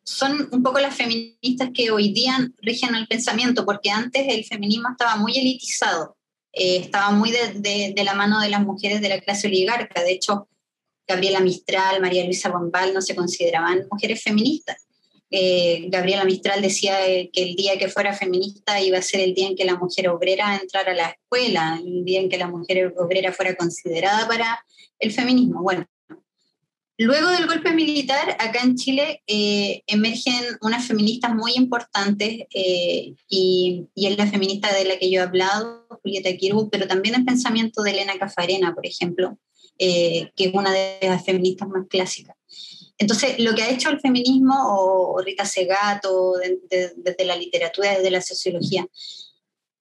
[0.03, 4.89] son un poco las feministas que hoy día rigen el pensamiento, porque antes el feminismo
[4.91, 6.17] estaba muy elitizado,
[6.51, 10.03] eh, estaba muy de, la mano de las mujeres de la clase oligarca.
[10.03, 10.47] De hecho,
[11.07, 14.82] Gabriela Mistral, María Luisa Bombal no se consideraban mujeres feministas.
[15.35, 19.33] Eh, Gabriela Mistral decía eh, que el día que fuera feminista iba a ser el
[19.33, 22.47] día en que la mujer obrera entrara a la escuela, el día en que la
[22.47, 24.63] mujer obrera fuera considerada para
[24.99, 25.63] el feminismo.
[25.63, 25.87] Bueno,
[26.99, 33.87] Luego del golpe militar, acá en Chile eh, emergen unas feministas muy importantes y, y,
[33.95, 37.81] es la feminista de la que yo he hablado, Julieta Kirbu, pero también el pensamiento
[37.81, 39.39] de Elena Cafarena, por ejemplo,
[39.79, 42.35] que es una de las feministas más clásicas.
[42.97, 46.35] Entonces, lo que ha hecho el feminismo, o, Rita Segato,
[46.67, 48.87] desde la literatura, desde la sociología,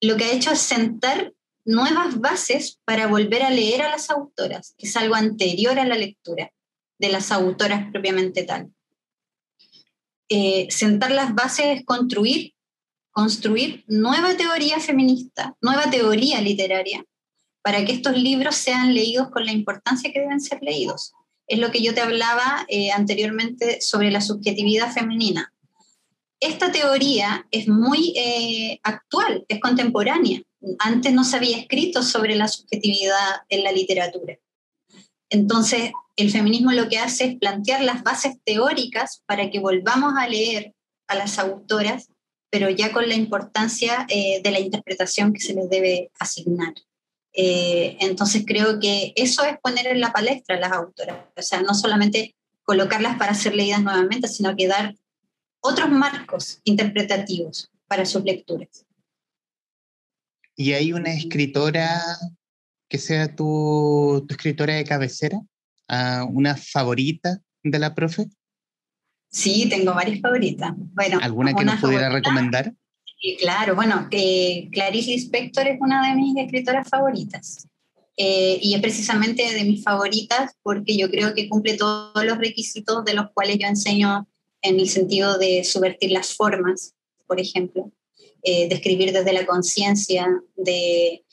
[0.00, 1.32] lo que ha hecho es sentar
[1.64, 5.94] nuevas bases para volver a leer a las autoras, que es algo anterior a la
[5.94, 6.52] lectura
[6.98, 8.72] de las autoras propiamente tal.
[10.28, 12.54] Eh, sentar las bases es construir,
[13.10, 17.04] construir nueva teoría feminista, nueva teoría literaria,
[17.60, 21.12] para que estos libros sean leídos con la importancia que deben ser leídos
[21.52, 25.52] es lo que yo te hablaba eh, anteriormente sobre la subjetividad femenina.
[26.40, 30.40] Esta teoría es muy eh, actual, es contemporánea.
[30.78, 34.38] Antes no se había escrito sobre la subjetividad en la literatura.
[35.28, 40.28] Entonces, el feminismo lo que hace es plantear las bases teóricas para que volvamos a
[40.28, 40.72] leer
[41.06, 42.08] a las autoras,
[42.48, 46.72] pero ya con la importancia eh, de la interpretación que se les debe asignar.
[47.34, 51.62] Eh, entonces creo que eso es poner en la palestra a las autoras, o sea,
[51.62, 54.94] no solamente colocarlas para ser leídas nuevamente, sino que dar
[55.60, 58.84] otros marcos interpretativos para sus lecturas.
[60.56, 62.00] ¿Y hay una escritora
[62.88, 65.40] que sea tu, escritora de cabecera?
[65.88, 68.28] Ah, ¿Una favorita de la profe?
[69.30, 70.72] Sí, tengo varias favoritas.
[70.76, 72.74] Bueno, ¿Alguna que nos pudiera recomendar?
[73.38, 77.66] Claro, bueno, que Clarice Lispector es una de mis escritoras favoritas.
[78.16, 83.04] Eh, y es precisamente de mis favoritas porque yo creo que cumple todos los requisitos
[83.06, 84.28] de los cuales yo enseño
[84.60, 86.94] en el sentido de subvertir las formas,
[87.26, 87.90] por ejemplo,
[88.42, 91.24] eh, de escribir desde la conciencia, de,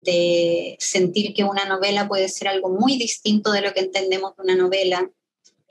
[0.00, 4.42] de sentir que una novela puede ser algo muy distinto de lo que entendemos de
[4.42, 5.10] una novela,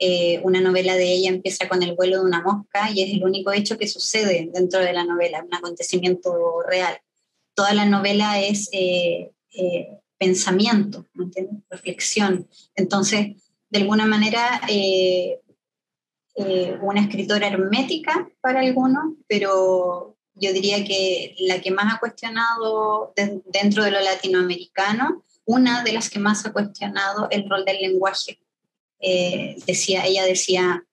[0.00, 3.24] eh, una novela de ella empieza con el vuelo de una mosca y es el
[3.24, 7.00] único hecho que sucede dentro de la novela, un acontecimiento real.
[7.54, 11.04] Toda la novela es eh, eh, pensamiento,
[11.68, 12.48] reflexión.
[12.76, 14.60] Entonces, de alguna manera,
[16.80, 23.12] una escritora hermética para algunos, pero yo diría que la que más ha cuestionado
[23.46, 28.38] dentro de lo latinoamericano, una de las que más ha cuestionado el rol del lenguaje
[29.00, 30.84] eh, decía, ella decía,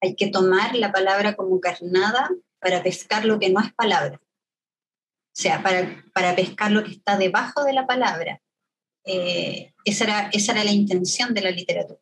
[0.00, 4.20] hay que tomar la palabra como carnada para pescar lo que no es palabra.
[4.20, 8.40] O sea, para, para pescar lo que está debajo de la palabra.
[9.04, 12.00] Eh, esa, era, esa era la intención de la literatura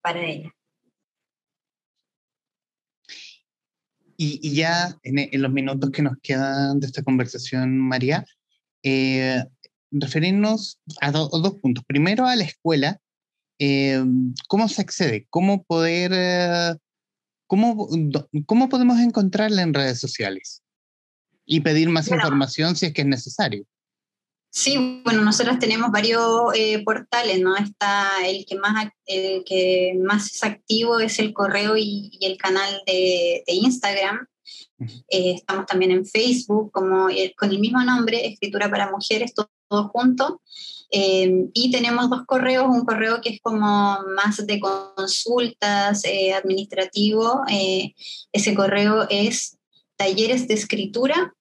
[0.00, 0.54] para ella.
[4.16, 8.24] Y, ya en, los minutos que nos quedan de esta conversación, María,
[8.84, 9.42] eh,
[9.90, 11.84] referirnos a dos puntos.
[11.84, 13.00] Primero, a la escuela,
[13.64, 14.02] eh,
[14.48, 15.28] ¿cómo se accede?
[15.30, 16.74] ¿Cómo poder, eh,
[17.46, 17.88] cómo,
[18.44, 20.64] cómo podemos encontrarla en redes sociales?
[21.44, 23.64] Y pedir más información si es que es necesario.
[24.50, 26.22] Sí, bueno, nosotros tenemos varios
[26.56, 27.56] eh, portales, ¿no?
[27.56, 32.82] Está el que más, el que más es activo es el correo y, el canal
[32.84, 34.26] de, de Instagram.
[35.06, 40.42] estamos también en Facebook como, con el mismo nombre, Escritura para Mujeres, todo, todo junto.
[40.94, 47.40] Eh, y tenemos dos correos, un correo que es como más de consultas eh, administrativo.
[47.50, 47.94] Eh,
[48.30, 49.56] ese correo es
[49.96, 51.34] talleres de escritura,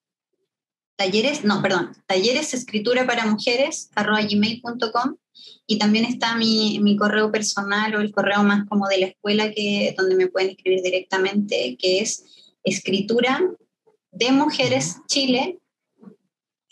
[0.96, 5.18] talleres, no, perdón, talleres de escritura para mujeres, arroba gmail.com.
[5.68, 9.52] Y también está mi, mi, correo personal o el correo más como de la escuela,
[9.52, 13.42] que, donde me pueden escribir directamente, que es escritura
[14.12, 15.61] de mujeres chile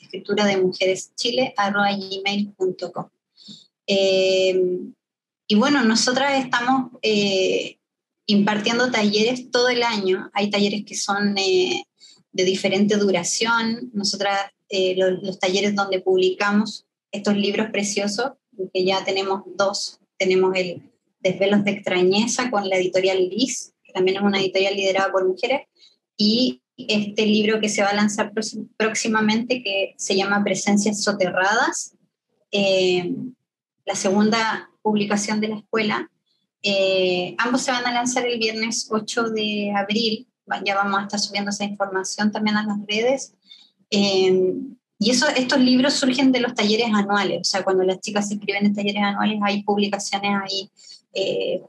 [0.10, 3.10] escritura de mujeres chile gmail.com.
[3.86, 4.62] Eh,
[5.48, 7.78] y bueno, nosotras estamos eh,
[8.26, 10.30] impartiendo talleres todo el año.
[10.34, 11.84] Hay talleres que son eh,
[12.32, 13.92] de diferente duración.
[13.94, 14.52] Nosotras,
[14.98, 18.34] los, los, talleres donde publicamos estos libros preciosos,
[18.74, 20.84] que ya tenemos dos, tenemos el
[21.22, 25.62] Desvelos de Extrañeza con la editorial Liz, que también es una editorial liderada por mujeres,
[26.16, 28.32] y este libro que se va a lanzar
[28.78, 31.96] próximamente, que se llama Presencias Soterradas,
[32.52, 33.14] eh,
[33.86, 36.10] la segunda publicación de la escuela.
[36.62, 40.28] Eh, ambos se van a lanzar el viernes 8 de abril,
[40.66, 43.34] ya vamos a estar subiendo esa información también a las redes.
[43.92, 44.54] Eh,
[45.02, 48.34] y eso, estos libros surgen de los talleres anuales, o sea, cuando las chicas se
[48.36, 50.70] en talleres anuales hay publicaciones ahí
[51.14, 51.62] eh,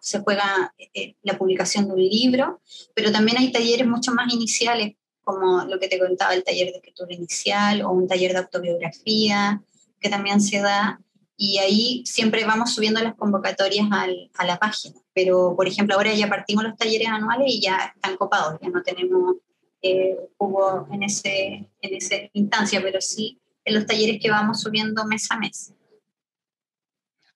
[0.00, 2.60] se juega eh, la publicación de un libro,
[2.94, 6.76] pero también hay talleres mucho más iniciales, como lo que te contaba, el taller de
[6.76, 9.62] escritura inicial o un taller de autobiografía,
[10.00, 11.00] que también se da.
[11.36, 14.94] y ahí siempre vamos subiendo las convocatorias al, a la página.
[15.12, 18.82] Pero, por ejemplo, ahora ya partimos los talleres anuales y ya están copados, ya no
[18.82, 19.36] tenemos
[19.82, 25.04] eh, hubo en, ese, en esa instancia, pero sí en los talleres que vamos subiendo
[25.06, 25.72] mes a mes.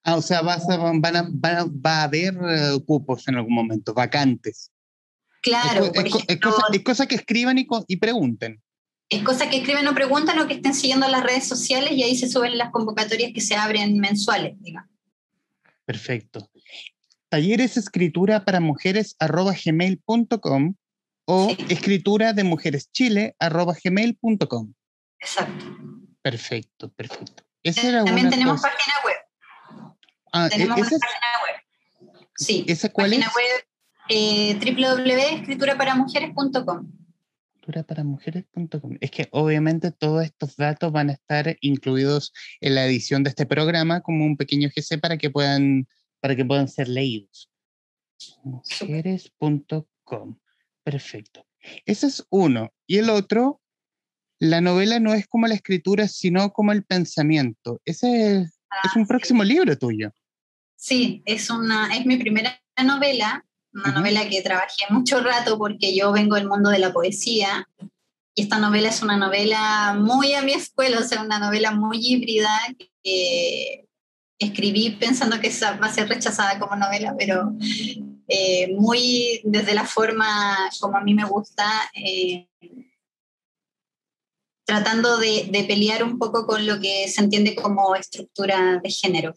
[0.03, 4.71] Ah, o sea, vas a, van va a haber uh, cupos en algún momento, vacantes.
[5.43, 8.63] Claro, es, es, cosa, que escriban y, y pregunten.
[9.09, 12.17] Es cosa que escriben o preguntan o que estén siguiendo las redes sociales y ahí
[12.17, 14.91] se suben las convocatorias que se abren mensuales, digamos.
[15.85, 16.49] Perfecto.
[17.29, 20.75] Talleres escritura para mujeres arroba gmail.com
[21.25, 24.73] o escritura de mujeres chile arroba gmail.com.
[25.19, 25.65] Exacto.
[26.23, 27.45] Perfecto, perfecto.
[27.63, 29.17] También tenemos página web.
[30.33, 31.57] Ah, e-, tenemos una página web.
[32.37, 32.65] Sí.
[32.69, 33.65] ¿Esa cuál página web
[34.09, 37.01] eh, www.escrituraparamujeres.com
[38.05, 38.97] mujeres.com.
[39.01, 43.47] Es que obviamente todos estos datos van a estar incluidos en la edición de este
[43.47, 45.89] programa como un pequeño GC para que puedan,
[46.21, 47.51] para que puedan ser leídos.
[48.43, 50.39] Mujeres.com.
[50.83, 51.47] Perfecto.
[51.85, 52.73] Ese es uno.
[52.87, 53.61] Y el otro,
[54.39, 57.81] la novela no es como la escritura, sino como el pensamiento.
[57.85, 60.13] Ese es, es un ah, próximo libro tuyo.
[60.81, 66.13] Sí, es, una, es mi primera novela una novela que trabajé mucho rato porque yo
[66.13, 67.69] vengo del mundo de la poesía
[68.35, 71.99] y esta novela es una novela muy a mi escuela, o sea, una novela muy
[72.01, 72.51] híbrida
[73.03, 73.87] que
[74.39, 77.53] escribí pensando que va a ser rechazada como novela, pero
[78.29, 81.65] eh, muy desde la forma como a mí me gusta,
[81.95, 82.49] eh,
[84.65, 89.35] tratando de, de pelear un poco con lo que se entiende como estructura de género.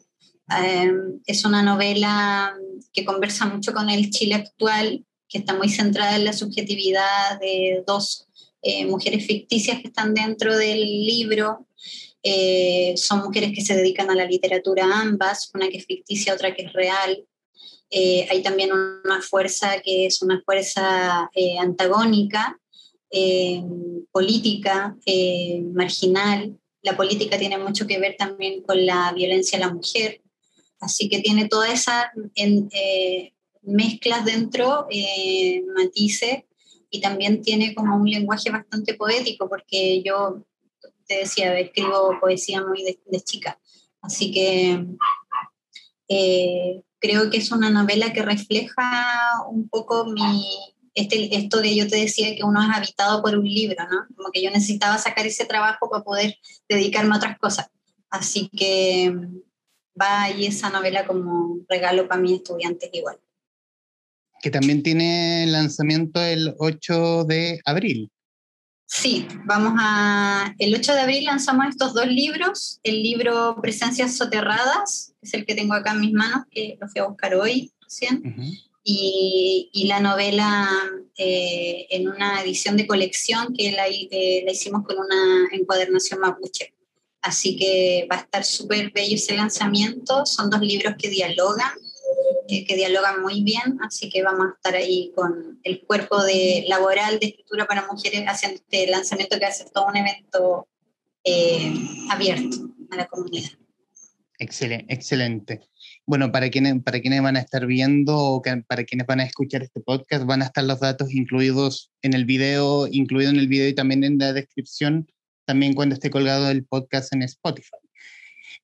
[0.49, 2.53] Em, es una novela
[2.91, 7.83] que conversa mucho con el Chile actual, que está muy centrada en la subjetividad de
[7.87, 8.27] dos
[8.61, 11.67] eh, mujeres ficticias que están dentro del libro.
[12.23, 16.55] Eh, son mujeres que se dedican a la literatura ambas, una que es ficticia, otra
[16.55, 17.25] que es real.
[17.89, 21.29] Eh, hay también una fuerza que es una fuerza
[21.59, 22.59] antagónica,
[24.11, 24.95] política,
[25.73, 26.57] marginal.
[26.81, 30.22] La política tiene mucho que ver también con la violencia a la mujer.
[30.84, 32.05] Así que tiene todas esas
[32.36, 36.43] eh, mezclas dentro, eh, matices,
[36.89, 40.45] y también tiene como un lenguaje bastante poético, porque yo
[41.07, 43.59] te decía, escribo poesía muy de, chica.
[44.01, 44.86] Así que
[46.09, 50.45] eh, creo que es una novela que refleja un poco mi,
[50.93, 54.05] este, esto que yo te decía, que uno es habitado por un libro, ¿no?
[54.15, 56.38] Como que yo necesitaba sacar ese trabajo para poder
[56.69, 57.67] dedicarme a otras cosas.
[58.09, 59.11] Así que
[59.99, 63.17] va ahí esa novela como regalo para mis estudiantes igual.
[64.41, 68.11] Que también tiene lanzamiento el 8 de abril.
[68.85, 70.53] Sí, vamos a...
[70.59, 75.45] El 8 de abril lanzamos estos dos libros, el libro Presencias Soterradas, que es el
[75.45, 78.21] que tengo acá en mis manos, que lo fui a buscar hoy recién,
[78.83, 80.69] y, y, la novela
[81.17, 86.73] eh, en una edición de colección que la, eh, la hicimos con una encuadernación mapuche.
[87.24, 90.26] Así que va a estar súper bello ese lanzamiento.
[90.26, 91.71] Son dos libros que dialogan,
[92.49, 96.65] eh, que dialogan muy bien, así que vamos a estar ahí con el cuerpo de
[96.67, 100.67] laboral de escritura para mujeres haciendo este lanzamiento que hace todo un evento
[101.24, 101.74] eh,
[102.09, 102.57] abierto
[102.91, 103.51] a la comunidad.
[104.38, 105.61] Excelente, excelente.
[106.05, 109.63] Bueno, para quienes, para quienes van a estar viendo o para quienes van a escuchar
[109.63, 113.69] este podcast, van a estar los datos incluidos en el video, incluido en el video
[113.69, 115.07] y también en la descripción
[115.45, 117.77] también cuando esté colgado el podcast en Spotify.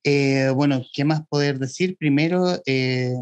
[0.03, 1.97] Eh, bueno, ¿qué más poder decir?
[1.97, 3.13] Primero, eh,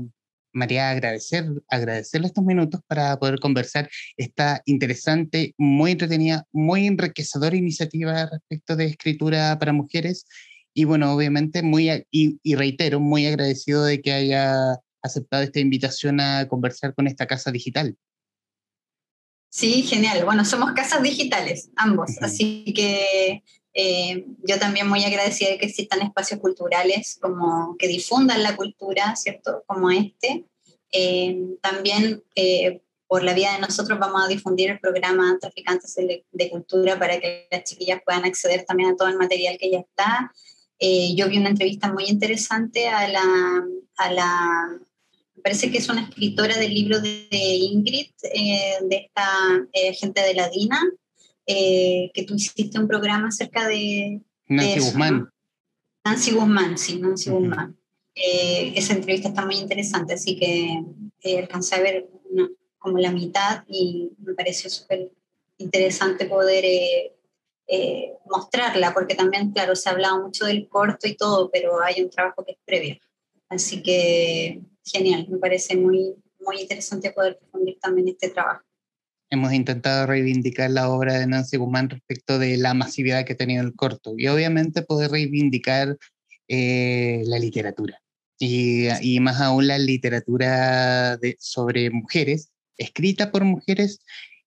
[0.53, 8.27] María, agradecer, agradecerle estos minutos para poder conversar esta interesante, muy entretenida, muy enriquecedora iniciativa
[8.27, 10.25] respecto de escritura para mujeres.
[10.73, 16.19] Y bueno, obviamente, muy, y, y reitero, muy agradecido de que haya aceptado esta invitación
[16.19, 17.95] a conversar con esta casa digital.
[19.49, 20.25] Sí, genial.
[20.25, 23.43] Bueno, somos casas digitales, ambos, así que
[23.79, 29.15] eh, yo también muy agradecida de que existan espacios culturales como que difundan la cultura,
[29.15, 29.63] ¿cierto?
[29.67, 30.45] Como este.
[30.91, 36.49] Eh, también eh, por la vía de nosotros vamos a difundir el programa Traficantes de,
[36.49, 40.33] Cultura para que las chiquillas puedan acceder también a todo el material que ya está.
[40.79, 43.63] yo vi una entrevista muy interesante a la,
[43.97, 44.79] a la
[45.43, 50.33] parece que es una escritora del libro de, Ingrid, eh, de esta eh, gente de
[50.33, 50.81] la DINA,
[51.45, 54.21] eh, que tú hiciste un programa acerca de...
[54.47, 55.29] Nancy Guzmán.
[56.05, 57.77] Nancy Guzmán, sí, Nancy Guzmán.
[58.15, 60.83] esa entrevista está muy interesante, así que
[61.37, 62.09] alcancé a ver
[62.77, 65.11] como la mitad y me pareció súper
[65.57, 66.63] interesante poder
[67.69, 72.01] eh, mostrarla, porque también, claro, se ha hablado mucho del corto y todo, pero hay
[72.01, 72.97] un trabajo que es previo.
[73.49, 74.61] Así que
[74.91, 78.63] genial, me parece muy, muy interesante poder difundir también este trabajo.
[79.29, 83.61] Hemos intentado reivindicar la obra de Nancy Guzmán respecto de la masividad que ha tenido
[83.61, 85.97] el corto y obviamente poder reivindicar
[86.47, 88.01] eh, la literatura
[88.39, 93.99] y, y, más aún la literatura de, sobre mujeres, escrita por mujeres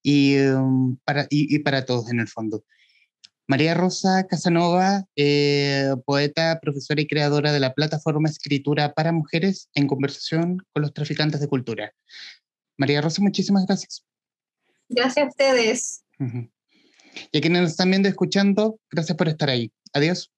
[0.03, 2.65] y, um, para, y, y, para todos en el fondo.
[3.51, 9.89] María Rosa Casanova, eh, poeta, profesora y creadora de la plataforma Escritura para Mujeres en
[9.89, 11.93] conversación con los traficantes de cultura.
[12.77, 14.07] María Rosa, muchísimas gracias.
[14.89, 16.05] Gracias a ustedes.
[16.21, 16.51] Uh -huh.
[17.33, 19.73] Y a quienes nos están viendo y escuchando, gracias por estar ahí.
[19.95, 20.31] Adiós.